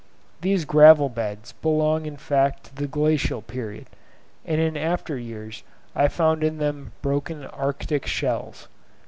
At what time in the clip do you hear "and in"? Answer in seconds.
4.43-4.75